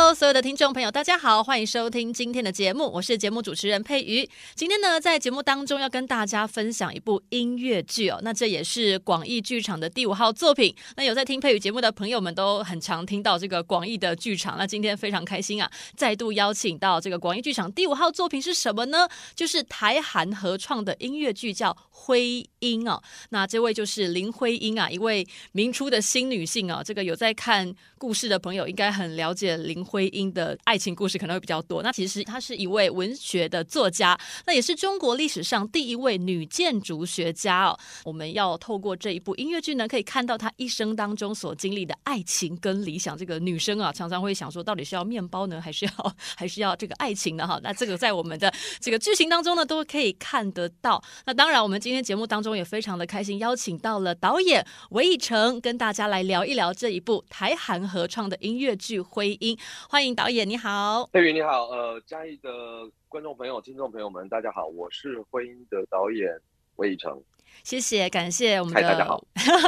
[0.00, 4.26] Hello，所有的听众朋友，大家好，欢迎收听今天的节目，我是节目主持人佩瑜。
[4.54, 10.74] 今天呢，在节目当中要跟大家分享一部音乐剧哦，那这也是广义剧场的第五号作品。
[10.96, 19.06] 那有在听佩瑜节目的朋友们都很常听到这个广义的剧场，那今天非常开心啊，再度邀请到这个广义剧场第五号作品是什么呢？
[19.34, 23.02] 就是台韩合创的音乐剧，叫《徽音》哦。
[23.28, 29.58] 那这位就是林徽因啊，一位明初的新女性啊，这个有在看故事的朋友应该很了解。
[29.58, 31.82] 林徽因的爱情故事可能会比较多。
[31.82, 37.76] 那其实她是一位文学的作家，那也是中国历史上第一位女建筑学家哦。
[38.04, 43.18] 我们要透过这一部音乐剧呢，可以看到她一生当中所经历的爱情跟理想。
[43.18, 47.44] 这个女生啊，常常会想说，到底是要面包呢，还是要还是要这个爱情呢？
[47.44, 51.02] 哈，那这个在我们的这个剧情当中呢，都可以看得到。
[51.26, 59.56] 那当然，我们今天节目当中也非常的开心，邀请到了导演韦以诚，跟大家来聊一聊这一部台韩合创的音乐剧《徽音》。
[59.88, 61.06] 欢迎导演，你好。
[61.12, 62.50] 佩云你好，呃，嘉义的
[63.08, 66.40] 观众朋友、听众朋友们，大家好，我是婚姻的导演
[66.76, 67.22] 魏以诚。
[67.62, 68.82] 谢谢，感谢我们的。
[68.82, 69.22] 大家好，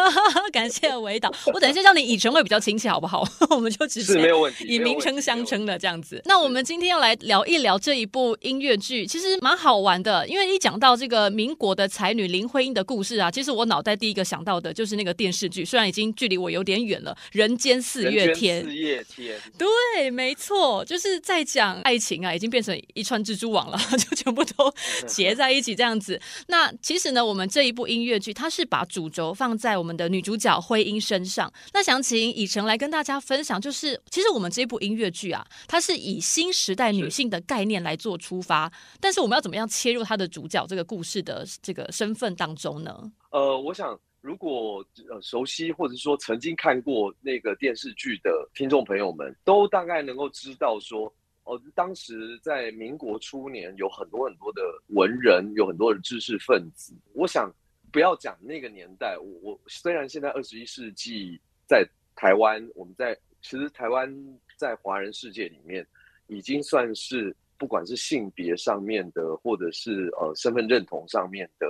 [0.52, 1.32] 感谢韦导。
[1.52, 3.22] 我等一下叫你以诚会比较亲切，好不好？
[3.50, 6.20] 我们就直接没有问题，以名称相称的这样子。
[6.24, 10.26] 那我们今天要来聊一聊这一部音乐剧，其实蛮好玩的。
[10.26, 18.62] 因为一讲到这个民国的才女林徽因的故事啊，其实我脑袋第一个想到的就是那个电视剧，虽然已经距离我有点远了，《人间四月天》。
[18.64, 19.38] 四月天。
[19.58, 24.72] 对，没错，就是在讲爱情啊，已经变成一串蜘蛛网了， 就全部都
[25.06, 26.20] 结在一起这样子。
[26.48, 27.82] 那其实呢，我们这一一部。
[27.92, 31.52] 音乐剧，它是把主轴放在我们的女主角徽因身上。
[31.74, 43.12] 那想请以诚来跟大家分享，就是其实我们这部音乐剧啊，它是以新时代女性的概念来做出发，但是我们要怎么样切入它的主角这个故事的这个身份当中呢？
[43.30, 51.12] 呃，我想如果呃熟悉或者说曾经看过那个电视剧的听众朋友们，都大概能够知道说，
[51.44, 54.62] 哦、当时在民国初年有很多很多的
[54.94, 57.52] 文人，有很多的知识分子，我想。
[57.92, 61.86] 不要讲那个年代，我我虽然现在二十一世纪在
[62.16, 64.10] 台湾，我们在其实台湾
[64.56, 65.86] 在华人世界里面
[66.26, 71.66] 已经算是不管是性别上面的，或者是呃身份认同上面的，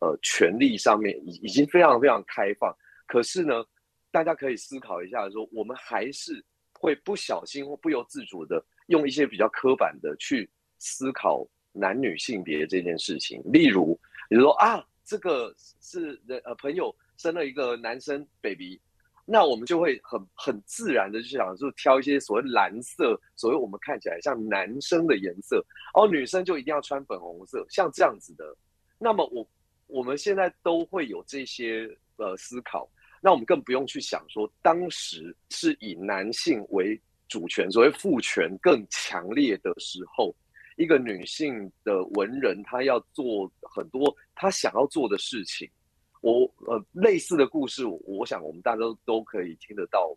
[0.00, 2.76] 呃权利上面已已经非常非常开放。
[3.06, 3.64] 可是呢，
[4.10, 13.40] 大家可以思考一下说，我们还是会不小心或不由自主的用一些比较刻板的去思考男女性别这件事情。
[13.44, 13.94] 例如，
[14.28, 14.84] 比如说啊。
[15.04, 18.80] 这个是人呃朋友生了一个男生 baby，
[19.24, 25.64] 那我们就会很很自然的就想说挑一些所谓蓝色，所谓我们看起来像男生的颜色，
[25.94, 28.56] 哦，女生就一定要穿粉红色，像这样子的。
[28.98, 29.46] 那么我
[29.86, 32.88] 我们现在都会有这些呃思考，
[33.20, 40.34] 那我们更不用去想说当时是以男性为主权，所谓父权更强烈的时候。
[40.78, 45.70] 一个女性的文人，她要做很多她想要做的事情。
[46.20, 50.12] 我呃，类似的故事，我想我们大家都都可以听得到，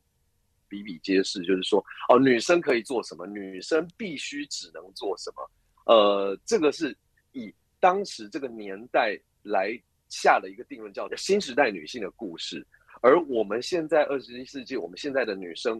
[0.67, 1.43] 比比皆是。
[1.43, 3.27] 就是说，哦，女生可以做什么？
[3.27, 5.93] 女生必须只能做什么？
[5.93, 6.97] 呃，这个是
[7.33, 12.65] 以当时这个年代来下了一个定论，叫新时代女性的故事。
[13.01, 15.79] 而我们现在二十一世纪，我们现在的女生。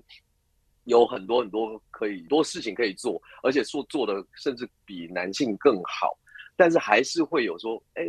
[0.86, 6.16] 有很多很多可以多事情可以做，而且做做的甚至比男性更好，
[6.56, 8.04] 但是还是会有说，哎，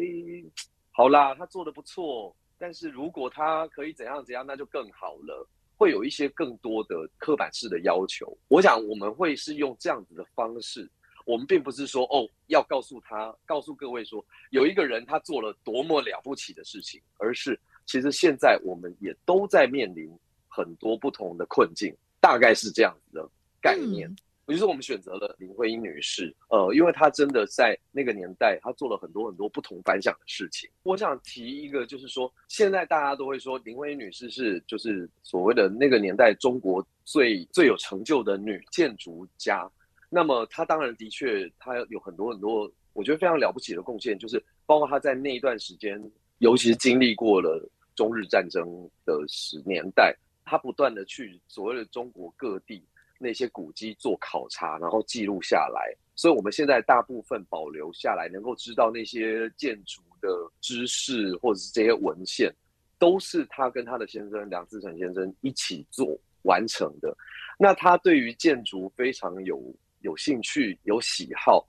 [0.92, 5.48] 好啦，他做的不错，但是如果他可以怎样怎样，那就更好了。
[5.78, 8.34] 会有一些更多的刻板式的要求。
[8.48, 10.90] 我想我们会是用这样子的方式，
[11.26, 20.10] 我们并不是说哦，要告诉他，告诉各位说有一个人他做了多么了不起的事情，而是其实现在我们也都在面临
[20.49, 21.94] 很多不同的困境。
[22.19, 24.10] 大概是这样子的概念，
[24.46, 30.70] 也就是我们选择了林徽因女士，呃，因为她真的在那个年代，她做了很多很多不同凡响的事情。
[30.84, 39.69] 我想提一个，就是说，现在大家都会说林徽因女士是就是所谓的那个年代中国最最有成就的女建筑家。
[40.08, 46.00] 那么她当然的确，她有很多很多我觉得非常了不起的贡献，就是包括她在那一段时间，
[46.38, 48.64] 尤其是经历过了中日战争
[49.04, 50.16] 的十年代。
[50.44, 52.81] 她不断的去所谓的中国各地
[53.18, 60.28] 那些古迹做考察，然后记录下来，所以我们现在大部分保留下来，能够知道那些建筑的
[60.60, 62.52] 知识或者是这些文献，
[62.98, 67.16] 都是他跟他的先生梁思成先生一起做完成的。
[67.58, 71.66] 那他对于建筑非常有有兴趣、有喜好。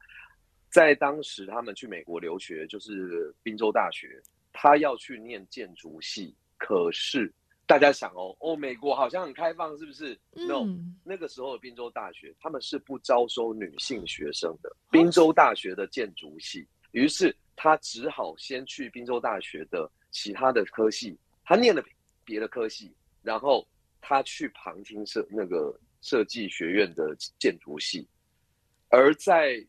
[0.70, 4.22] 在当时他们去美国留学，就是宾州大学，
[4.52, 6.36] 他要去念建筑系。
[6.58, 7.34] 可是
[7.68, 10.18] 大家想哦，哦，美国好像很开放，是不是？
[10.36, 10.66] 嗯？No，
[11.04, 14.74] 那个时候的宾州大学他们是不招收女性学生的。
[14.90, 21.84] 宾州大学的建筑系，于是他只好先去宾州大学的其他的科系，他念了
[22.24, 23.68] 别的科系，然后
[24.00, 28.08] 他去旁听设那个设计学院的建筑系，
[28.88, 29.62] 而在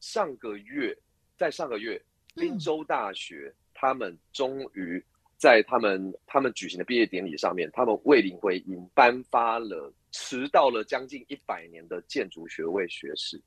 [0.00, 0.94] 上个月，
[1.38, 1.98] 在上个月，
[2.34, 5.02] 宾州大学他们终于。
[5.42, 13.42] 在他们他们举行的毕业典礼上面，他们为林徽因颁发了迟到了将近一百年的建筑学位学士。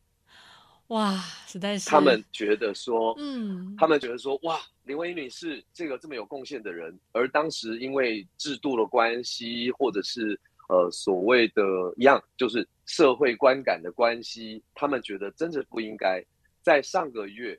[0.87, 1.89] 哇，实在是！
[1.89, 10.37] 他们觉得说，嗯，他们觉得说，哇，林徽因女士这个这么有贡献的人，而当时因为制度的关系，或者是
[10.67, 11.63] 呃所谓的
[11.95, 16.21] 一样，就是社会观感的关系，他们觉得真的不应该
[16.61, 17.57] 在上个月，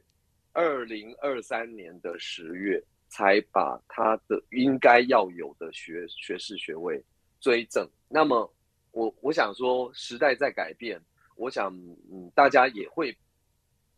[0.53, 2.85] 二零二三年的十月。
[3.09, 7.03] 才把他的应该要有的学学士学位
[7.41, 7.89] 追赠。
[8.09, 8.53] 那么
[8.93, 11.01] 我我想说，时代在改变，
[11.37, 11.75] 我想
[12.11, 13.17] 嗯，大家也会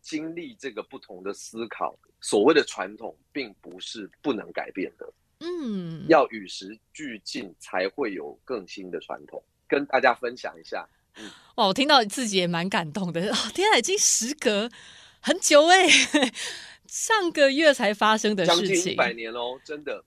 [0.01, 1.97] 经历这个不同的思考。
[2.21, 9.41] 所谓的传统，并不是不能改变的，嗯，要与时俱进，才会有更新的传统。
[9.69, 10.85] 跟大家分享一下。
[11.15, 13.21] 嗯，哇，我听到自己也蛮感动的。
[13.31, 14.69] 哦，天啊，已经时隔
[15.21, 15.87] 很久哎。
[16.89, 20.03] 上个月才发生的事情，一百年哦，真的。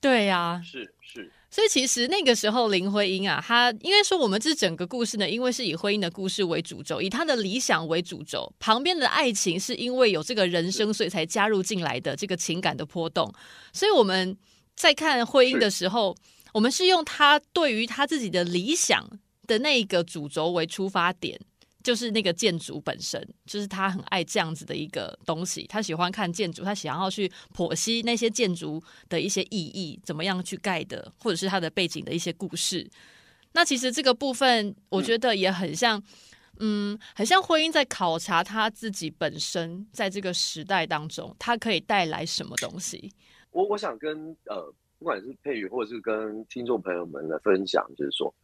[0.00, 1.30] 对呀、啊，是是。
[1.48, 13.32] 所以其实那个时候林徽因啊，她应该说我们这整个故事呢，因为是以婚姻的故事为主轴，以她的理想为主轴，旁边的爱情是因为有这个人生，所以才加入进来的这个情感的波动。
[13.72, 14.36] 所以我们
[14.74, 16.14] 在看婚姻的时候，
[16.52, 19.08] 我们是用她对于她自己的理想
[19.46, 21.40] 的那一个主轴为出发点。
[21.86, 32.90] 就是那个建筑本身，就是他很爱这样子的一个东西，他喜欢看建筑，他想要去剖析那些建筑的一些意义，怎么样去盖的，或者是它的背景的一些故事。
[33.52, 35.96] 那其实这个部分，我觉得也很像，
[36.58, 43.12] 嗯，嗯，很像婚姻在考察他自己本身在这个时代当中，他可以带来什么东西。
[43.52, 48.34] 我我想跟呃，不管是佩宇，或者是跟听众朋友们来分享，就是说，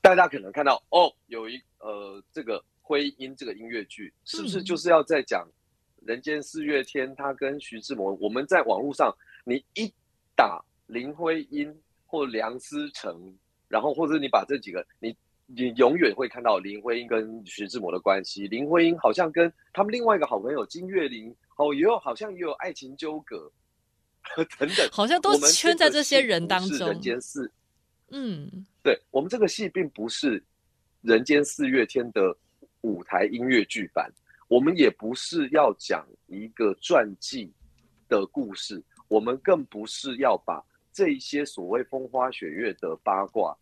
[0.00, 2.64] 大家可能看到哦，有一呃这个。
[2.88, 5.46] 徽因这个音乐剧是不是就是要在讲
[6.06, 7.14] 人间四月天？
[7.14, 9.14] 他跟徐志摩，我们在网络上，
[9.44, 9.92] 你一
[10.34, 11.70] 打林徽因
[12.06, 13.36] 或梁思成，
[13.68, 15.14] 然后或者你把这几个，你
[15.44, 18.48] 你永远会看到林徽因跟徐志摩的关系。
[18.48, 23.52] 林徽因好像跟他们另外一个好朋友金岳霖，哦，也有好像也有爱情纠葛
[24.58, 26.88] 等等，好像都圈在这些人当中。
[26.88, 27.52] 人间四，
[28.12, 30.42] 嗯，对，我们这个戏并不是
[31.02, 32.34] 人间四月天的。
[32.88, 34.10] 舞台音乐剧版，
[34.48, 37.52] 我们也不是要讲一个传记
[38.08, 43.54] 的故事，我们更不是要把这一些所谓风花雪月的八卦，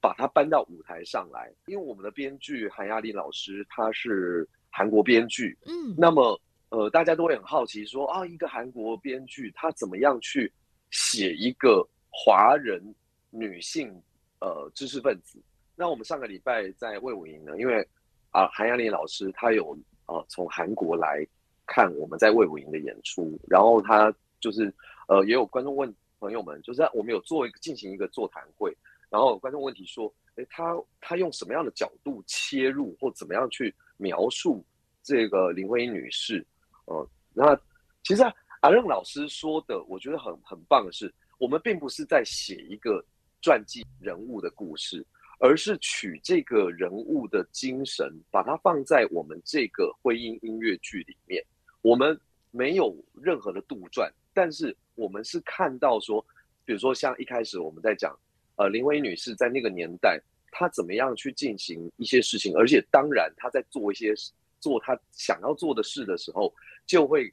[0.00, 1.52] 把它搬到舞台上来。
[1.66, 6.38] 因为我们的编剧韩亚丽老师他是韩国编剧，嗯，那么
[6.70, 10.52] 呃，大家都会很好奇说啊，一个韩国编剧他怎么样去
[10.90, 12.82] 写一个华人
[13.30, 13.94] 女性
[14.40, 15.40] 呃知识分子？
[15.76, 17.86] 那我们上个礼拜在魏武营呢，因为
[18.32, 21.24] 啊，韩亚琳老师他有啊从韩国来
[21.66, 24.74] 看我们在魏武营的演出，然后他就是
[25.06, 28.76] 呃也有观众问朋友们，就是我们有做一个进行一个座谈会，
[29.10, 34.64] 然后观众问题说，诶，他他用什么样的角度切入，或怎么样去描述
[35.02, 36.44] 这个林徽因女士？
[36.86, 37.54] 呃，那
[38.02, 38.22] 其实
[38.62, 43.04] 阿任老师说的，我觉得很很棒的是，我们并不是在写一个
[43.40, 45.06] 传记人物的故事。
[45.44, 51.44] 而是取这个人物的精神，把它放在我们这个徽因音乐剧里面。
[51.80, 52.16] 我们
[52.52, 56.24] 没有任何的杜撰，但是我们是看到说，
[56.64, 58.16] 比如说像一开始我们在讲，
[58.54, 60.16] 呃，林徽女士在那个年代，
[60.52, 64.14] 她怎么样去进行一些事情，而且当然她在做一些
[64.60, 66.54] 做她想要做的事的时候，
[66.86, 67.28] 就会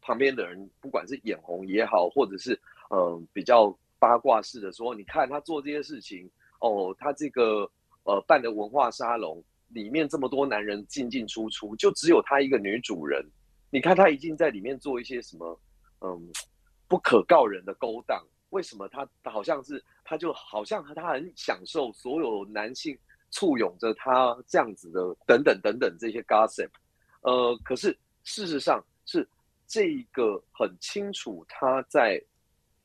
[0.00, 6.26] 旁边的人不管是眼红也好，或者是嗯、比较八卦式的说，你看她做这些事情。
[6.60, 7.70] 哦，他这个
[8.04, 13.24] 呃办的文化沙龙里面这么多男人进进出出，就只有他一个女主人。
[13.70, 15.60] 你看他已经在里面做一些什么，
[16.00, 16.32] 嗯，
[16.88, 18.24] 不可告人的勾当。
[18.50, 22.98] 为什么他好像是他就好像他很享受所有男性
[23.30, 26.68] 簇拥着他这样子的等等等等这些 gossip。
[27.22, 29.26] 呃，可是事实上是
[29.68, 32.20] 这个很清楚他在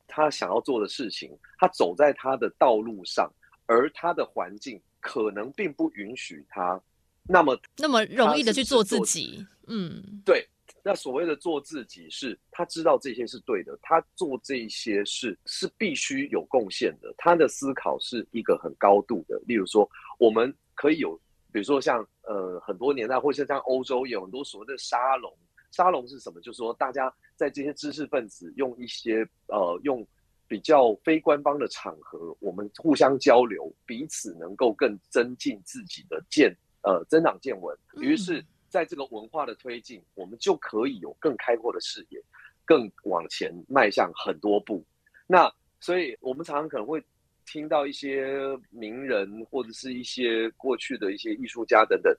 [0.08, 3.28] 他想要做的事情，他走在他的道路上，
[3.66, 6.82] 而他的环境可能并不允许他，
[7.28, 10.48] 那么那么容易的去做自己，嗯，对。
[10.88, 17.12] 那所谓的做自己是，是他知道这些是对的，他做这些事是必须有贡献的。
[17.18, 19.42] 他的思考是一个很高度的。
[19.48, 21.20] 例如说，我们可以有，
[21.52, 25.36] 比如说像呃很多年代，或者像欧洲有很多所谓的沙龙。
[25.72, 26.40] 沙龙是什么？
[26.40, 30.06] 就是说大家在这些知识分子用一些呃用
[30.48, 37.78] 比较非官方的场合，我们互相交流，彼此能够更增进自己的见呃增长见闻。
[38.02, 38.44] 于是。
[38.68, 42.22] 在这个文化的推进，我们就可以有更开阔的视野，
[42.66, 44.84] 更往前迈向很多步。
[45.28, 45.50] 那
[45.80, 47.02] 所以，我们常常可能会
[47.46, 48.36] 听到一些
[48.72, 52.14] 名人或者是一些过去的一些艺术家等等，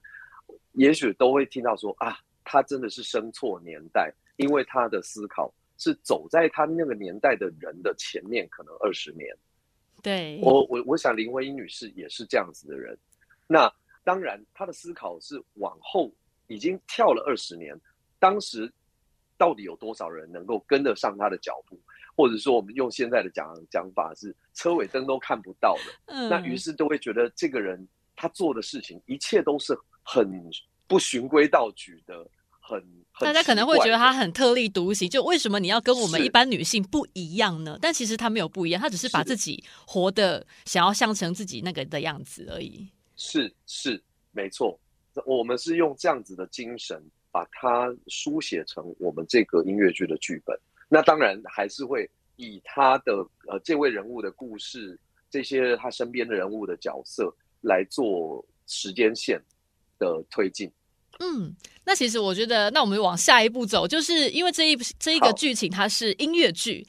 [0.71, 9.35] 也许都会听到说啊，他真的是生错年代，因为他的思考是走在他那个年代的人的前面，可能二十年。
[10.01, 12.97] 对，我我我想林徽因女士也是这样子的人。
[13.47, 13.71] 那
[14.03, 16.11] 当然，她的思考是往后。
[16.49, 17.77] 已经跳了二十年，
[18.19, 18.71] 当时
[19.37, 21.77] 到底有多少人能够跟得上他的脚步？
[22.15, 25.81] 或者说，我们用现在的讲讲法是车尾灯都看不到的。
[26.05, 30.49] 嗯，那于是都会觉得这个人他做的事情，一切都是很
[30.87, 32.25] 不循规蹈矩的，
[32.67, 32.79] 很，
[33.13, 35.09] 很大家可能会觉得他很特立独行。
[35.09, 37.79] 就为什么你要跟我们一般女性不一样呢？
[37.81, 42.87] 但其实他没有不一样，他只是把自己活的想要像成自己那个的样子而已。
[43.15, 44.77] 是是，没错。
[45.25, 50.55] 我们是用这样子的精神，把它书写成我们这个音乐剧的剧本。
[50.89, 59.41] 那当然还是会以他的呃这位人物的故事，这些他身边的人物的角色来做时间线
[59.97, 60.71] 的推进。
[61.19, 61.55] 嗯，
[61.85, 66.85] 那其实我觉得，那我们往下一步走，就是因为这一这一个剧情它是音乐剧。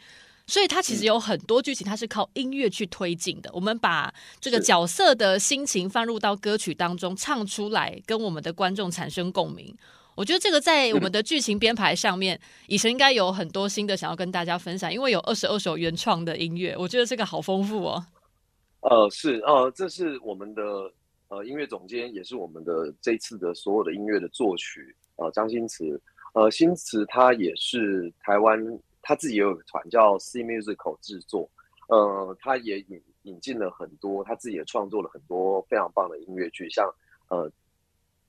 [0.51, 3.51] 所以它其实有很多剧情，它是靠音乐去推进的。
[3.53, 9.77] 我们把这个角色的心情放入到歌曲当中，唱出来，跟我们的观众产生共鸣。
[10.15, 18.07] 我觉得这个在我们的剧情编排上面，以前应该有很多新的想要跟大家分享，因为有二十二首原创的音乐，我觉得这个好丰富哦。
[18.81, 20.63] 呃，是呃，这是我们的
[21.29, 26.01] 呃音乐总监，也是我们的这次的所有的音乐的作曲呃张新慈，
[26.35, 28.79] 呃新慈他也是台湾。
[29.01, 31.49] 他自己也有个团叫 C Musical 制作，
[31.89, 36.87] 呃，他也引引进了很多，他自己也创作了很多非常棒的音乐剧，像
[37.31, 37.51] 呃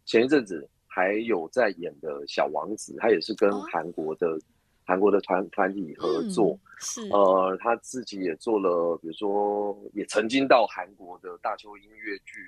[0.06, 4.40] 前一阵子还有在演的小王子，他也是跟韩国的、哦、
[4.86, 7.02] 韩国的团团体合作，嗯、是。
[7.10, 12.40] 呃他自己也做了，比如说也曾经到韩国的大邱音乐剧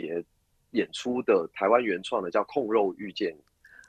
[0.00, 0.24] 节
[0.70, 3.32] 演出的台湾原创的叫《控肉遇见》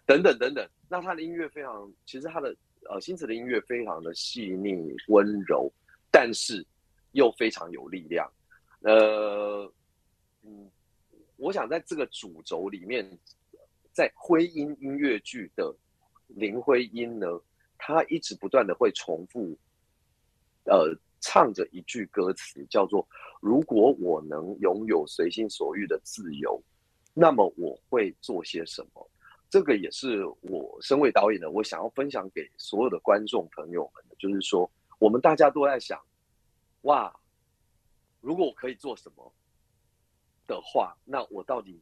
[0.05, 2.55] 等等等等，那他的音乐非常，其实他的。
[2.89, 5.71] 呃，新慈的音乐非常的细腻温柔，
[6.11, 6.61] 但是
[7.13, 8.29] 又非常有力量。
[8.81, 9.71] 呃，
[10.41, 10.69] 嗯，
[11.37, 13.09] 我想在这个主轴里面，
[13.93, 15.73] 在徽音音乐剧的
[16.27, 17.25] 林徽因呢，
[17.77, 19.57] 他一直不断的会重复，
[20.65, 23.07] 呃，唱着一句歌词，叫做
[23.39, 26.61] “如果我能拥有随心所欲的自由，
[27.13, 29.09] 那么我会做些什么？”
[29.49, 35.97] 这个也是我身为导演的，我想要分享给所有的观众朋友们的，就是说，我们大家都在想，
[36.81, 37.15] 哇，
[38.19, 39.31] 如果我可以做什么
[40.45, 41.79] 的话，那我到底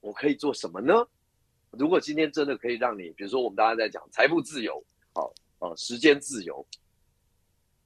[0.00, 1.06] 我可以做什么呢？
[1.72, 4.82] 如果今天真的可以让你，比如说我们大家在讲财富自由，
[5.12, 6.64] 好，呃，时间自由，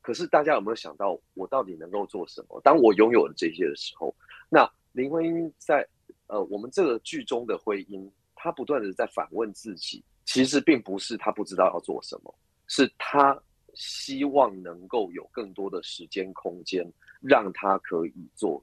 [0.05, 2.61] 可是大家有没有想到，我到底能够做什么？
[2.63, 4.15] 当我拥有了这些的时候，
[4.51, 5.85] 那林徽因在
[6.27, 8.13] 呃我们这个剧中的徽因。
[8.37, 12.35] 她不断的在反问自己，其实并不是她不知道要做什么，
[12.67, 13.41] 是她
[13.73, 16.87] 希望能够有更多的时间空间，
[17.23, 18.63] 让她可以做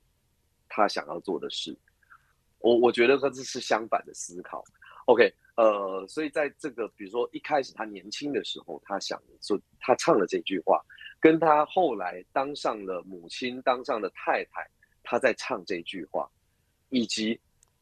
[0.69, 1.75] 她想要做的事。
[2.60, 4.63] 我我觉得这是相反的思考。
[5.05, 10.81] OK，呃，所以在这个比如说一开始他年轻的时候，他想说他唱了这句话，
[11.20, 14.67] 跟他后来当上了母亲，当上了太太，
[15.03, 16.29] 他在唱这句话，
[16.89, 17.39] 以及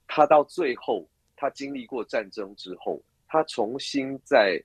[0.08, 1.08] 他到最后。
[1.42, 4.62] 他经历过战争之后，他重新在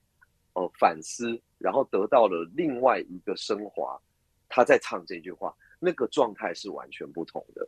[0.55, 3.97] 呃反思，然后得到了另外一个升华。
[4.49, 7.65] 他在唱这句话，那个状态是完全不同的。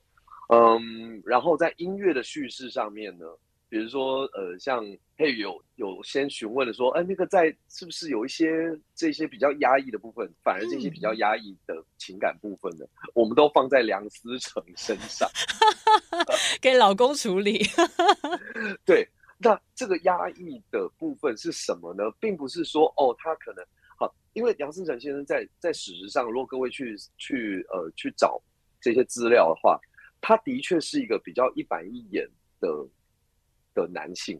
[0.50, 3.26] 嗯，然后在音乐的叙事上面呢，
[3.70, 4.84] 比如说呃，像
[5.18, 8.48] 佩宇有有先询问的说，哎，那个在是不是有一些
[8.96, 15.30] 这些比较压抑的部分，反而这些比较压抑的情感部分呢，嗯、我们都放在梁思成身上。
[16.62, 17.62] 给老公处理，
[18.86, 19.08] 对，
[19.38, 22.04] 那这个压抑的部分是什么呢？
[22.20, 23.66] 并不是说哦，他可能
[24.00, 28.42] 好，因为梁思成先生在在史实上，如果各位去去呃去找
[28.80, 29.80] 这些资料的话，
[30.22, 32.26] 他的确是一个比较一板一眼
[32.60, 32.70] 的
[33.82, 34.40] 的男性，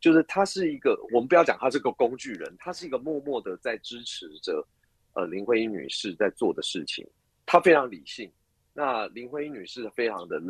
[0.00, 4.66] 就是他是一个，我们不要讲他是个工具人，他是一个默默的在支持着
[5.14, 7.06] 呃林徽因女士在做的事情，
[7.46, 8.30] 他非常理性。
[8.74, 10.40] 那林徽因女士非常的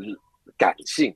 [0.57, 1.12] 感性，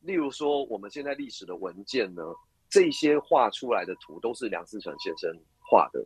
[0.00, 2.22] 例如说我们现在历史的文件呢，
[2.68, 6.04] 这些画出来的图都是梁思成先生画的，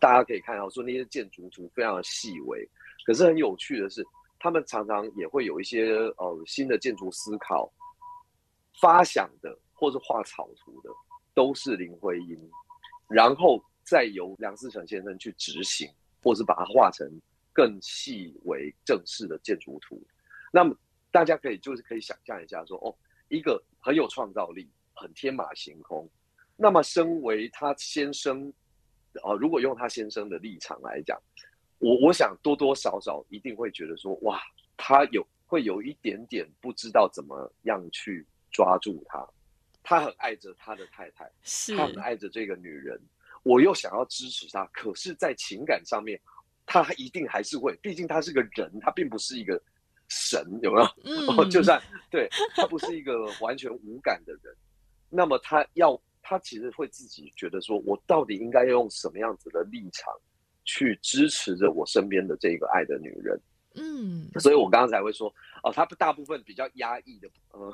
[0.00, 2.68] 大家可以看到说那些建筑图非常的细微，
[3.06, 4.04] 可是很有趣的是，
[4.40, 7.72] 他们常常也会有一些呃新的建筑思考
[8.80, 10.90] 发想的，或是画草图的，
[11.34, 12.38] 都是林徽因，
[13.08, 15.90] 然后再由梁思成先生去执行，
[16.22, 17.10] 或是把它画成
[17.52, 20.00] 更细微正式的建筑图。
[20.52, 20.72] 那么
[21.10, 22.94] 大家可以就是可以想象一下说，哦，
[23.28, 24.70] 一个很有创造力。
[24.94, 26.08] 很天马行空，
[26.54, 28.52] 那么身为他先生，
[29.24, 31.18] 啊，如果用他先生的立场来讲，
[31.78, 34.38] 我我想多多少少一定会觉得说，哇，
[34.76, 39.26] 他有会有一点点不知道怎么样去抓住他，
[39.82, 43.00] 他很爱着他的太太，是他很爱着这个女人，
[43.42, 46.20] 我又想要支持他，可是，在情感上面，
[46.64, 49.60] 他一定还是会，毕竟他是个人，他并不是一个
[50.08, 50.86] 神，有没有？
[51.04, 54.54] 嗯，就算对他不是一个完全无感的人。
[55.10, 60.14] 那么他要，他其实会自己觉得说，我到底应该要用什么样子的立场
[60.64, 63.38] 去支持着我身边的这个爱的女人？
[63.74, 67.72] 嗯，所以我刚刚才会说，哦，他大部分比较压抑的，呃，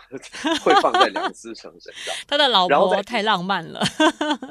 [0.62, 2.14] 会放在梁思成身上。
[2.26, 3.80] 他的老婆太浪漫了。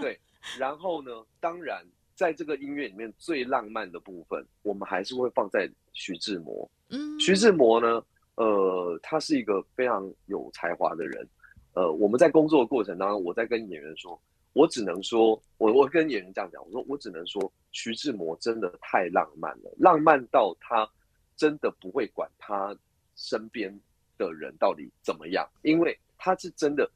[0.01, 0.19] 对，
[0.57, 1.85] 然后呢，当然
[2.15, 6.69] 在这个音乐里面最浪漫的部分，我们还是会放在徐志摩。
[6.89, 8.03] 嗯，徐志摩呢，
[8.35, 11.27] 呃，他是一个非常有才华的人。
[11.73, 14.19] 呃，我们在工作的过程当中，我在跟演员说，
[14.53, 20.89] 我只能说，我我跟演员这样讲，我说我只能说，徐志摩真的太浪漫了，浪漫到他
[21.37, 22.75] 真的不会管他
[23.15, 23.73] 身边
[24.17, 26.89] 的人到底怎么样，因为他是真的。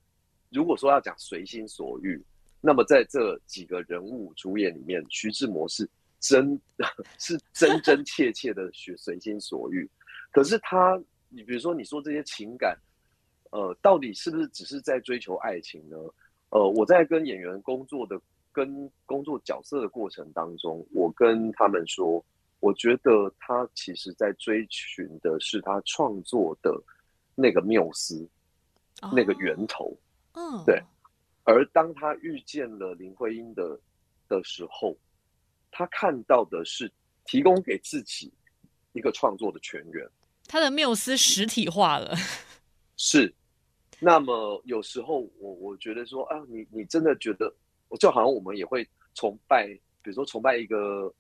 [0.50, 2.22] 如果说要讲随心所欲，
[2.60, 6.60] 那么在这几个人物主演里面，徐志摩是真
[7.18, 9.90] 是真真 切切的随随心所欲。
[10.32, 12.78] 可是他，你比如说你说这些情感。
[13.54, 15.98] 呃，到底是不是只是在追求爱情呢？
[16.52, 18.18] 呃，我在跟演员工作的、
[18.50, 22.24] 跟工作角色的过程当中，我跟他们说，
[22.62, 26.72] 我觉得他其实在追寻的是他创作的
[27.36, 28.26] 那个缪斯
[29.02, 29.14] ，oh.
[29.14, 29.94] 那个源头。
[30.32, 30.66] 嗯，oh.
[30.66, 30.82] 对。
[31.44, 33.78] 而当他遇见了林徽因的
[34.30, 34.96] 的时候，
[35.72, 36.90] 他看到的是
[37.26, 38.32] 提供给自己
[38.94, 40.08] 一个创作的泉源，
[40.48, 42.16] 他的缪斯实体化了，
[42.96, 43.34] 是。
[44.04, 47.54] 那么有时候我我觉得说啊，你你真的觉得，
[47.88, 49.68] 我就好像我们也会崇拜，
[50.02, 51.14] 比如说崇拜一个，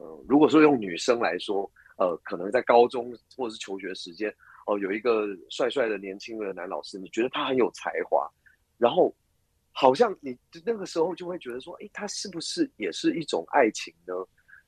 [0.00, 4.30] 呃，如果说用女生来说，呃，可能在高中或者是求学时间，
[4.66, 8.30] 哦、呃，有一个帅帅的年轻的男老师，你觉得他很有才华，
[8.78, 9.14] 然后
[9.72, 14.14] 好像你那个时候就会觉得说，诶，他是不是也是一种爱情呢？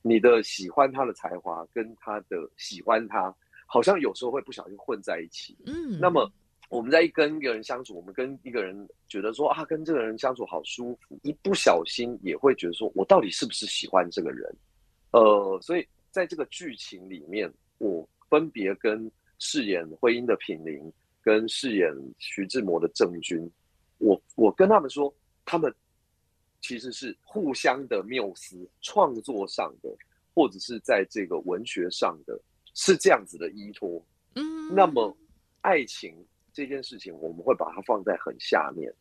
[0.02, 3.34] 你的喜欢他的才华跟他的喜欢他，
[3.66, 5.56] 好像有时候会不小心混在一起。
[5.66, 6.30] 嗯，那么。
[6.70, 14.54] 我们在一跟一个人相处，我们跟一个人觉得说啊，跟这个人相处好舒服，一不小心也会觉得说，我到底是不是喜欢这个人？
[15.10, 20.92] 呃，所以在这个剧情里面，我分别跟饰演徽因的品茗，
[21.22, 23.50] 跟饰演徐志摩的郑钧，
[23.98, 25.12] 我我跟他们说，
[25.44, 25.74] 他们
[26.60, 29.88] 其实是互相的缪斯，创作上的，
[30.34, 32.40] 或者是在这个文学上的，
[32.74, 34.04] 是这样子的依托。
[34.34, 35.16] 嗯，那么
[35.62, 36.14] 爱情。
[36.50, 38.92] 这件事情我们会把它放在很下面，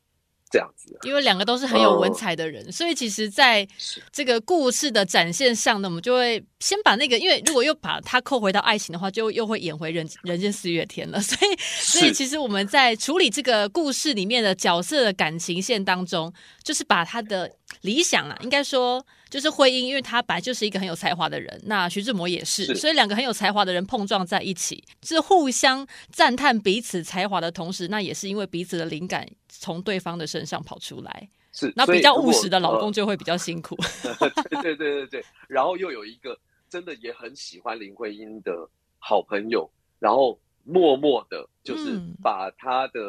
[0.49, 3.67] 这样子，因为两个都是很有文采的人，呃、所以其实在
[4.11, 11.19] 这个故事的展现上呢，我们就会先把那个，因为如果又把它扣回到爱情的话，就又会演回人人间四月天了。
[11.21, 16.33] 所以，所以其实我们在处理这个故事里面的角色的感情线当中，
[16.63, 19.05] 就是把他的理想啊，应该说。
[19.29, 31.29] 就是徽因，因为他本来就是一个很有才华的人，那徐志摩也是，是所以两个很有才华的人碰撞在一起，是互相赞叹彼此才华的同时，那也是因为彼此的灵感从对方的身上跑出来。
[31.51, 33.75] 是，那比较务实的老公就会比较辛苦。
[34.19, 36.37] 呃、对对对对对，然后又有一个
[36.69, 42.99] 真的也很喜欢林徽因的好朋友，然后默默的，就是把他的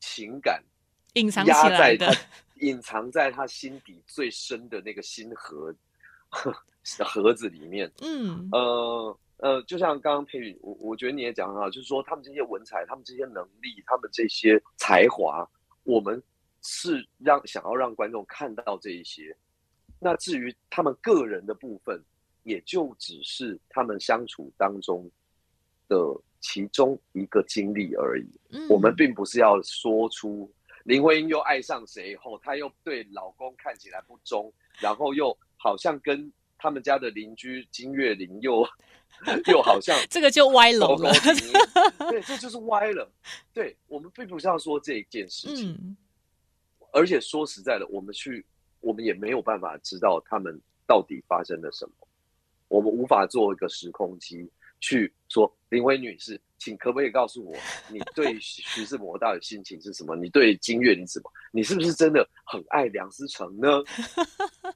[0.00, 0.62] 情感
[1.14, 2.14] 隐藏起来的。
[2.62, 5.74] 隐藏在他心底最深的那个心盒
[7.04, 7.90] 盒子里面。
[8.00, 15.48] 嗯，呃呃，就像刚刚佩宇，我我觉得你也讲很好，就是说他们这些文采，他们这些能力，他们这些才华，
[15.82, 16.22] 我们
[16.62, 19.36] 是让想要让观众看到这一些，
[19.98, 22.00] 那至于他们个人的部分，
[22.44, 25.10] 也就只是他们相处当中
[25.88, 25.96] 的
[26.40, 28.40] 其中一个经历而已。
[28.50, 30.48] 嗯，我们并不是要说出
[30.84, 38.66] 林徽因又爱上谁以后，她又对老公看起来不忠，然后又好像跟他们家的邻居金岳霖又
[39.46, 41.12] 又好像 这个就歪楼了。
[42.10, 43.10] 对，这就是歪了。
[43.52, 45.70] 对，我们并不是要说这一件事情。
[45.72, 45.96] 嗯
[46.94, 48.44] 而且说实在的，我们去，
[48.80, 52.06] 我们也没有办法知道他们到底发生了什么，
[52.68, 54.46] 我们无法做一个时空机
[54.78, 57.56] 去说林徽女士，请可不可以告诉我，
[57.88, 60.14] 你对徐志摩到底心情是什么？
[60.14, 61.30] 你对金岳霖什么？
[61.52, 63.82] 你是不是真的很爱梁思成呢？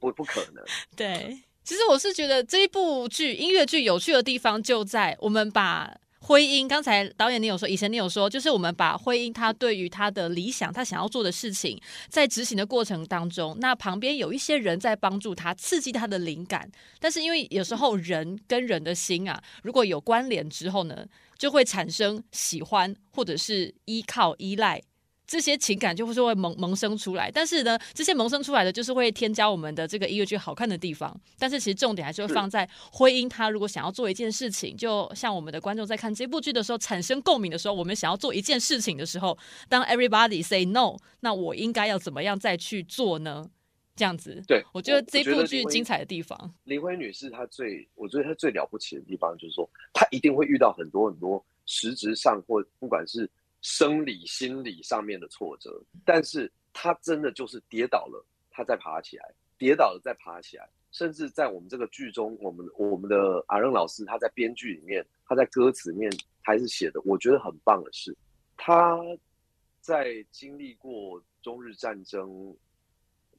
[0.01, 0.64] 不，不可能。
[0.96, 5.96] 对，其实我是觉得这一部剧音乐剧有趣的地方就在我们把。
[6.27, 16.69] 婚姻，刚才导演你有说，以前你有说，就是我们把婚姻他对于他的理想，他想要做的事情，在执行的过程当中，那旁边有一些人在帮助他，刺激他的灵感。
[16.99, 21.07] 但是因为有时候人跟人的心啊，如果有关联之后呢，
[21.39, 24.83] 就会产生喜欢或者是依靠、依赖。
[25.27, 31.19] 这些情感就会是会萌萌生出来，但是呢，这些萌生出来的就是会添加我们的这个音乐剧好看的地方。
[31.37, 39.37] 但是其实重点还是会放在婚姻，他如果想要做一件事情，就像我们的观众在看这部剧的时候产生共鸣的时候，我们想要做一件事情的时候，
[39.69, 43.51] 当 everybody say no，那我应该要怎么样再去做呢？
[43.97, 53.29] 这样子，对，我觉得这部剧精彩的地方，林徽女士她最，我觉得她最了不起的地方就是说，她一定会遇到很多很多实质上或不管是。
[53.69, 66.09] 生理、心理上面的挫折，但是他真的就是跌倒了，他再爬起来，跌倒了再爬起来，甚至在我们这个剧中，我们我们的阿任老师他在编剧里面，他在歌词里面
[66.43, 68.17] 还是写的，我觉得很棒的是，
[68.57, 69.01] 他
[69.81, 72.57] 在经历过中日战争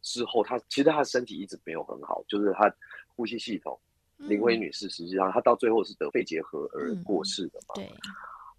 [0.01, 2.69] 之后，他其实他的身体一直没有很好，就是他
[3.15, 3.79] 呼吸系统，
[4.17, 7.95] 嗯、林徽女士实际上她到最后是得肺结核而过世的嘛，嗯、对，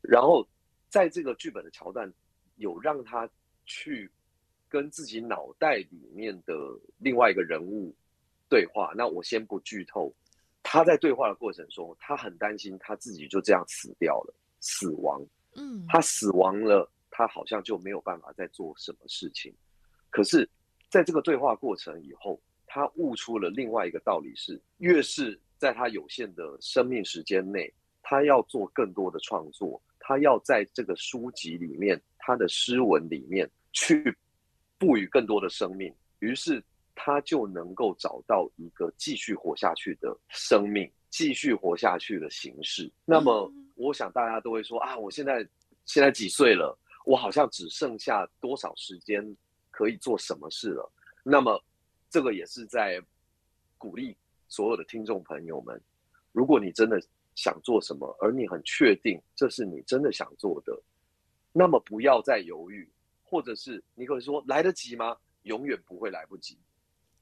[0.00, 0.48] 然后。
[0.88, 2.12] 在这个剧本的桥段，
[2.56, 3.28] 有让他
[3.66, 4.10] 去
[4.68, 6.54] 跟自己脑袋里面的
[6.98, 7.94] 另外一个人物
[8.48, 8.92] 对话。
[8.96, 10.12] 那我先不剧透，
[10.62, 15.24] 他在对话的过程中，他很担心他自己就这样死掉了，死亡。
[15.54, 19.52] 嗯，他死亡了，他好像就没有办法再做什么事情。
[20.10, 20.48] 可是，
[20.88, 27.72] 在这个对话过程以后，他悟出了另外一个道理是：越是在他有限的生命时间内，
[28.02, 29.80] 他要做更多的创作。
[30.08, 34.16] 他要在这个书籍里面，他的诗文里面去
[34.78, 42.90] 赋予更多的生命，于是他就能够找到一个继续活下去的生命，继续活下去的形式。
[43.04, 45.46] 那么，我想大家都会说啊，我现在
[45.84, 46.74] 现在几岁了？
[47.04, 49.36] 我好像只剩下多少时间
[49.70, 50.90] 可以做什么事了？
[51.22, 51.62] 那么，
[52.08, 52.98] 这个也是在
[53.76, 54.16] 鼓励
[54.48, 55.78] 所有的听众朋友们，
[56.32, 56.98] 如果你真的。
[57.38, 60.76] 想做什么，而你很确定这是你真的想做的，
[61.52, 62.90] 那么不要再犹豫，
[63.22, 65.16] 或者是你可以说来得及吗？
[65.44, 66.58] 永远不会来不及。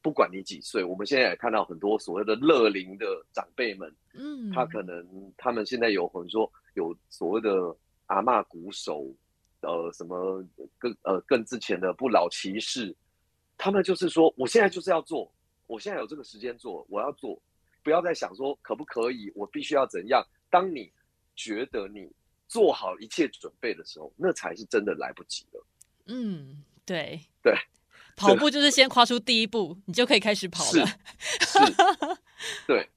[0.01, 7.77] 不管你几岁，我们现在也看到很多所谓的乐龄的长辈们，嗯，他可能他们现在有很多有所谓的
[8.07, 9.15] 阿嬷鼓手，
[9.61, 10.43] 呃，什么
[10.79, 12.97] 更呃更之前的不老骑士，
[13.59, 15.31] 他们就是说，我现在就是要做，
[15.67, 17.39] 我现在有这个时间做，我要做。
[17.87, 20.21] 不要再想说可不可以，我必须要怎样。
[20.51, 20.91] 当你
[21.37, 22.11] 觉得你
[22.49, 25.65] 做好一切准备的时候，那才是真的来不及了。
[26.07, 27.55] 嗯，对对，
[28.17, 30.85] 跑步就是先跨出第一步，你就可以开始跑了。
[31.39, 31.75] 是， 是
[32.67, 32.91] 对，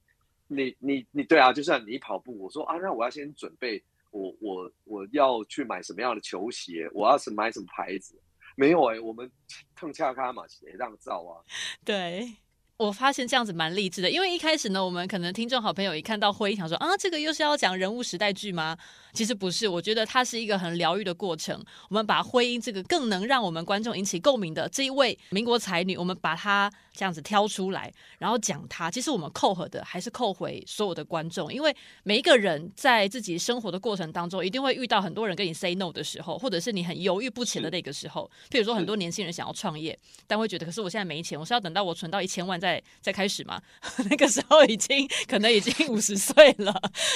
[0.48, 8.20] 你你你对啊，就算你跑步，我说啊，那我要先准备，我我我要去买什么样的球鞋，我要是买什么牌子？
[8.56, 9.32] 没有哎、欸，我们
[9.76, 11.46] 蹭恰卡嘛，谁让造啊？
[11.86, 12.28] 对。
[12.80, 18.78] 我发现这样子蛮励志的，因为一开始呢，我们可能听众好朋友一看到婚姻，想说啊，这个又是要讲人物时代剧吗？
[19.12, 21.62] 其实不是，我觉得它是一个很疗愈的过程。
[21.90, 28.92] 我们把婚姻这个更能让我们观众引起共鸣的这一位民国才女，我们把她这样子挑出来，然后讲他。
[28.92, 38.30] 其实我们扣合的还是扣回所有的观众，因为每一个人在自己生活的过程当中，一定会遇到很多人跟你 say no 的时候，或者是你很犹豫不前的那个时候。
[38.50, 42.70] 譬如说，很多年轻人想要创业，但会觉得，可是我现在没钱，我是要等到我存到一千万再。
[42.70, 43.60] 再再开始嘛？
[44.12, 46.72] 那个时候已经可能已经五十岁了，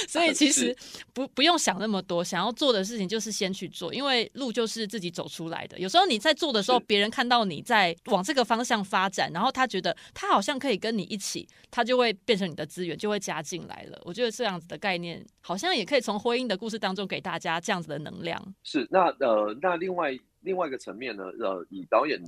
[0.08, 0.76] 所以其实
[1.12, 5.78] 不不用想那么多，想要做的事情就是先去做，因为路就是自己走出来的。
[5.78, 14.00] 有时候你在做的时候，别人看到你在往这个方向发展，然后他觉得他好像可以跟你一起，他就会变成你的资源，就会加进来了。
[14.04, 18.54] 我觉得这样子的概念，好像也可以从婚姻的故事当中给大家这样子的能量。
[18.62, 22.22] 是，那呃，那另外另外一个层面呢，呃，以导演。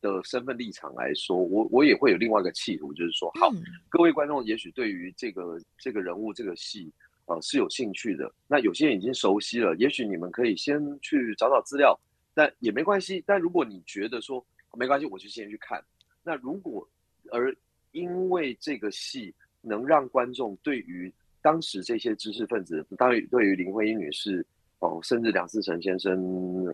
[0.00, 3.50] 的身份立场来说，我我也会有另外一个企图，就是说，好，
[3.88, 6.88] 各位观众，也许对于这个这个人物这个戏，
[7.26, 8.32] 呃，是有兴趣的。
[8.46, 11.98] 那有些人已经熟悉了，也许你们可以先去找找资料，
[12.32, 13.24] 但也没关系。
[13.26, 14.46] 但如果你觉得说
[14.78, 15.84] 没关系，我就先去看。
[16.28, 16.86] 那如果
[17.30, 17.56] 而
[17.92, 21.10] 因为这个戏能让观众对于
[21.40, 24.44] 当时这些知识分子，当然对于林徽因女士，
[24.80, 26.12] 哦、甚至梁思成先生，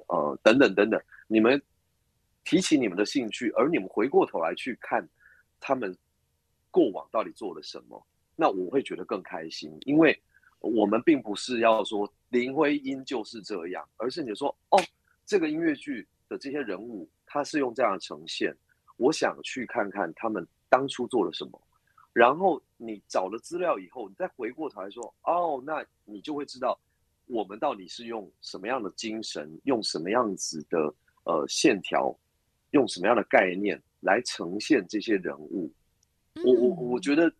[0.08, 1.62] 呃，等等等等，你们。
[2.46, 5.08] 提起你们的兴趣，而你们回过头来去看
[5.58, 5.96] 他们
[6.70, 10.14] 过往到底做了什么，那我会觉得更开心，因为
[10.60, 14.78] 我们并不是要说林徽因就是这样，而是你说哦，
[15.24, 18.54] 这个音乐剧的这些人物，他是用这样呈现，
[18.96, 21.60] 我想去看看他们当初做了什么，
[22.12, 26.78] 然后你找了资料以后，你再回过头来说哦，那你就会知道
[27.26, 32.16] 我们到底是用什么样的精神，用什么样子的呃线条。
[32.70, 35.72] 用什么样的概念来呈现这些人物？
[36.44, 37.32] 我我我觉得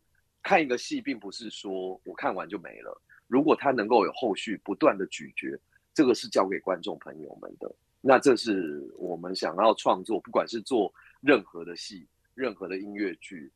[0.44, 3.02] 看一个戏，并不是说我看完就没了。
[3.26, 5.58] 如果他能够有后续不断的咀嚼，
[5.92, 7.68] 这个是交给观众朋友们的。
[8.00, 13.50] 那这是我们想要创作，不管是做任何的戏、任何的音乐剧，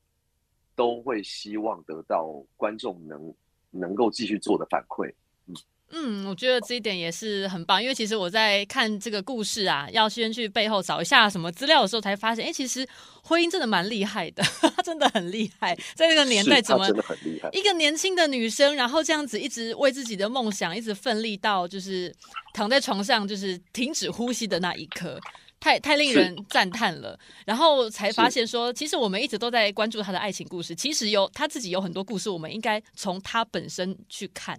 [0.74, 3.34] 都会希望得到观众能
[3.70, 5.12] 能够继续做的反馈。
[5.46, 5.54] 嗯。
[5.90, 12.86] 嗯，我觉得这一点也是很棒，因为其实我在看这个故事啊，要先去背后找一下什么资料的时候，才发现，哎，其实
[13.22, 22.14] 婚姻真的蛮厉害的，她 真的很厉害，在那个年代怎么真的很厉害，一个年轻的女生，然后这样子一直为自己的梦想一直奋力到就是
[22.52, 25.18] 躺在床上就是停止呼吸的那一刻，
[25.60, 27.18] 太太令人赞叹了。
[27.44, 34.58] 然后才发现说，其实我们一直都在关注他的爱情故事，其实有他自己有很多故事，我们应该从他本身去看。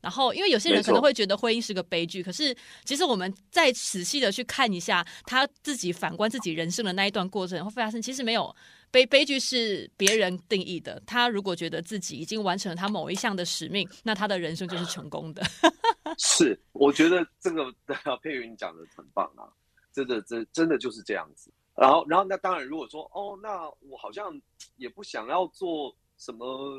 [0.00, 8.56] 然后，因为有些人可能会觉得婚姻是个悲剧，可是其实我们再仔细的去看一下他自己反观自己人生的那一段过程，会发现其实没有
[8.90, 10.98] 悲悲剧是别人定义的。
[11.04, 15.42] 他如果觉得自己已经完成了他某一项的使命，那他的人生就是成功的。
[16.16, 17.66] 是，我觉得这个
[18.24, 19.44] 佩云讲的很棒啊，
[19.92, 21.50] 真的真真的就是这样子。
[21.74, 24.38] 然后，然后那当然，如果说哦，那我好像
[24.76, 26.78] 也不想要做什么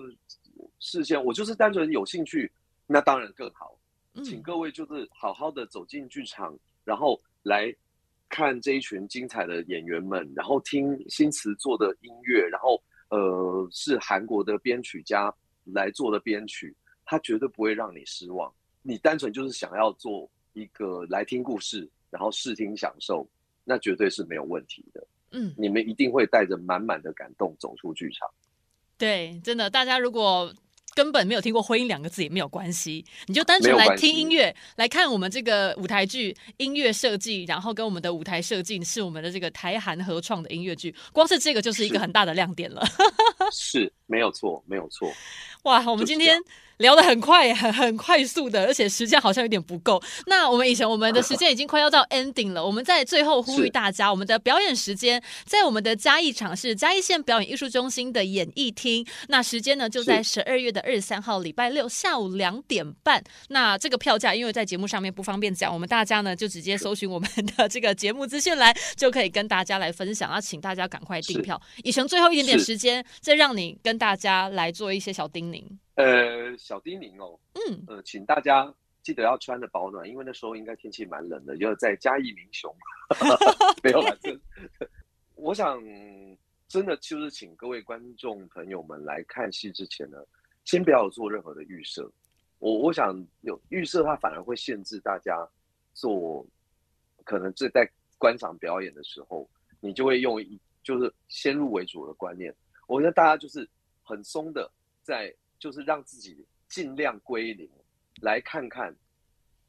[0.80, 2.52] 事情，我就是单纯有兴趣。
[2.86, 3.76] 那当然更好，
[4.24, 7.74] 请各位就是好好的走进剧场，然后来
[8.30, 18.54] 看这一群精彩的演员们，然后听新词做的音乐，然后呃是韩国的编曲家来做的编曲，他绝对不会让你失望。
[18.84, 23.28] 你单纯就是想要做一个来听故事，然后视听享受，
[23.64, 25.08] 那绝对是没有问题的。
[25.32, 28.30] 嗯，你们一定会带着满满的感动走出剧场。
[29.00, 30.54] 对，真的，大家如果。
[30.94, 42.84] 根本没有听过“婚姻”两个字也没有关系，你就单纯来听音乐，来看我们这个舞台剧音乐设计，然后跟我们的舞台设计是我们的这个台韩合创的音乐剧，光是这个就是一个很大的亮点了。
[43.54, 45.10] 是，是没有错，没有错。
[45.64, 46.38] 哇，我们今天。
[46.78, 50.02] 聊得很快，很很快速的，而且时间好像有点不够。
[50.26, 59.06] 那我们以前我们的时间已经快要到 ending 了，我们在最后呼吁大家，我们的表演时间在我们的嘉义场是嘉义县表演艺术中心的演艺厅。
[59.28, 63.24] 那时间呢就在十二月的二十三号礼拜六下午两点半。
[63.50, 70.32] 那这个票价因为在节目上面不方便讲，我们大家呢就直接搜寻我们的这个节目资讯栏，就可以跟大家来分享。
[70.32, 71.62] 要请大家赶快订票。
[71.84, 75.64] 以前最后一点点时间，再让你跟大家来做一些小叮咛。
[75.94, 82.76] 呃，小叮咛哦，嗯，呃，请大家记得要穿的保暖，因为那时候应该天气蛮冷的，要在嘉义民雄，
[83.84, 84.42] 没有啦，真，
[85.36, 85.80] 我想
[86.68, 90.18] 真的就是请各位观众朋友们来看戏之前呢，
[90.66, 92.12] 先不要做任何的预设，
[92.58, 95.48] 我我想有预设，它反而会限制大家
[95.94, 96.44] 做，
[97.24, 97.88] 可能这在
[98.18, 99.48] 观赏表演的时候，
[99.80, 102.52] 你就会用一就是先入为主的观念，
[102.88, 103.70] 我觉得大家就是
[104.04, 105.34] 很松的在。
[105.62, 107.70] 就是让自己尽量归零，
[108.24, 108.92] 来看看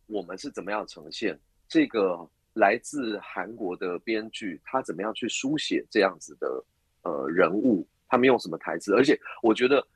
[0.07, 6.65] 我们是怎么样呈现这个来自韩国的编剧，他怎么样去书写这样子的
[7.03, 8.95] 呃人物，他们用什么台词？
[8.95, 9.87] 而且我觉得，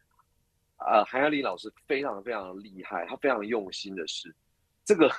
[0.76, 4.36] 呃，韩亚丽老师非常非常厉害，他非常用心的是，
[4.84, 5.10] 这个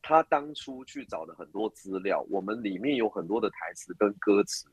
[0.00, 4.66] 他当初去找的很多资料，我们里面有很多的台词跟歌词，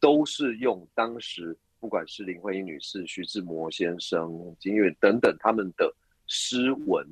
[0.00, 1.54] 都是用当时。
[1.84, 5.94] 不管是林徽因女士、徐志摩先生、金岳等等他们的
[6.26, 7.06] 诗文，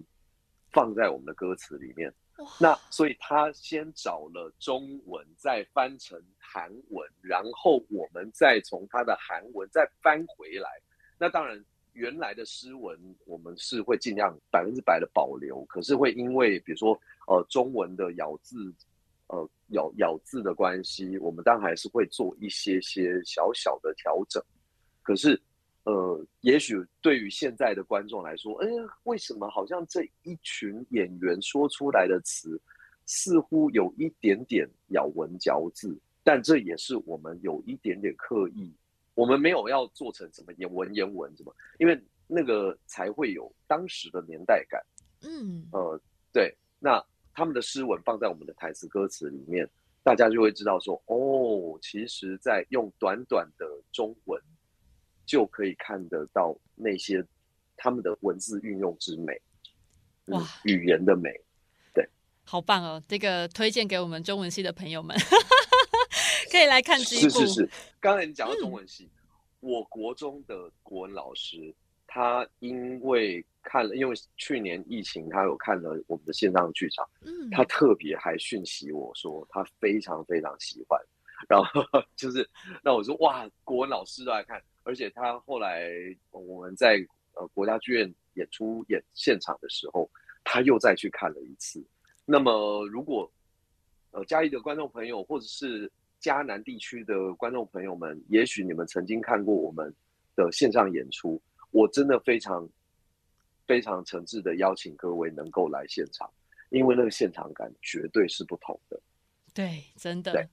[0.70, 2.10] 放在我们的歌词里面。
[2.58, 10.70] 那所以他先找了中文，再翻成韩文，然后我们再从他的韩文再翻回来。
[11.18, 18.74] 那当然，原来的诗文我们是会尽量百分之百的保留，可是会因为比如说呃中文的咬字。
[19.28, 24.42] 呃咬咬字的关系，我们当然还是会做一些些小小的调整。
[25.02, 25.40] 可是，
[25.84, 28.68] 呃，也许对于现在的观众来说，哎，
[29.04, 32.60] 为什么好像这一群演员说出来的词
[33.04, 35.98] 似乎有一点点咬文嚼字？
[36.24, 38.72] 但这也是我们有一点点刻意，
[39.14, 44.80] 我们没有要做成什么言文言文什么，因为那个才会有当时的年代感。
[45.22, 46.00] 嗯，呃，
[46.32, 49.68] 对，那他们的诗文放在我们的台词歌词里面，
[50.04, 54.40] 大家就会知道说，哦，其实，在用短短的中文
[55.24, 57.24] 就可以看得到那些
[57.76, 59.40] 他们的文字运用之美，
[60.26, 61.30] 哇，语言的美，
[61.94, 62.08] 对，
[62.44, 63.02] 好棒哦！
[63.08, 65.16] 这个推荐给我们中文系的朋友们，
[66.50, 67.30] 可以来看这一部。
[67.30, 69.10] 是是是，刚才你讲到中文系，嗯、
[69.60, 71.74] 我国中的国文老师，
[72.06, 73.44] 他因为。
[73.64, 81.00] 看了，因为去年疫情，他有看了我们的线上剧场，嗯，他特别还讯息我说他非常非常喜欢，
[81.48, 81.82] 然后
[82.16, 82.48] 就是
[82.82, 85.90] 那我说哇，国文老师都来看，而且他后来
[86.30, 90.10] 我们在呃国家剧院演出演现场的时候，
[90.44, 91.84] 他又再去看了一次。
[92.24, 93.30] 那么如果
[94.10, 99.94] 呃嘉义的观众朋友或者是嘉南地区的观众朋友们，也许你们曾经看过我们
[100.36, 102.68] 的线上演出，我真的非常。
[103.64, 106.28] 非常诚挚的邀请各位能够来现场，
[106.70, 109.00] 因为那个现场感绝对是不同的。
[109.54, 110.46] 对，真的。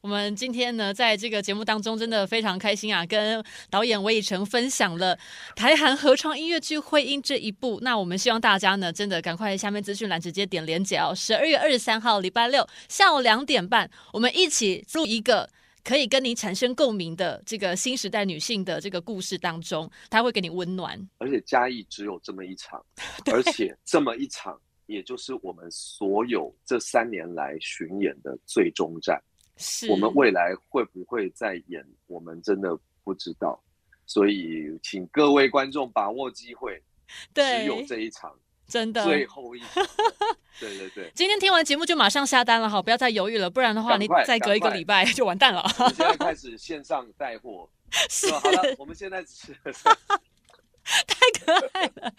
[0.00, 5.18] 我们今天呢，在这个节目当中，真的非常开心啊，跟导演韦以诚分享了
[5.56, 7.80] 台韩合唱音乐剧《会音》这一部。
[7.82, 11.12] 那我们希望大家呢，真的赶快下面资讯栏直接点连结哦。
[11.16, 15.48] 十二月二十三号礼拜六下午两点半，我们一起录一个。
[15.84, 21.00] 可以跟你产生共鸣的这个新时代女性的这个故事当中，她会给你温暖。
[21.16, 22.84] 而且嘉义只有这么一场，
[23.32, 29.18] 而且这么一场，也就是我们所有这三年来巡演的最终站。
[29.58, 33.62] 是我们未来会不会再演，我们真的不知道。
[34.06, 36.82] 所以，请各位观众把握机会，
[37.34, 38.34] 只有这一场。
[38.66, 39.82] 真的，最后一场
[40.60, 45.62] 对对对，今天听完节目就马上下单了哈，不要再犹豫了，不然的话你再隔一个礼拜就完蛋了。
[45.78, 49.56] 我们现在 开始线上带货，是好了，我们现在只是
[51.06, 52.12] 太可爱了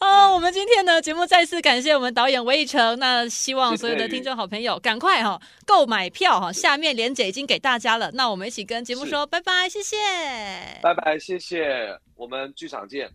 [0.00, 0.34] 哦。
[0.34, 9.96] 我们今天呢节目再次感谢我们导演韦以诚，那希望所有的听众好朋友赶快哈购买票哈，下面链接已经给大家了，那我们一起跟节目说拜拜，谢谢，
[10.82, 13.10] 拜拜，谢谢，我们剧场见。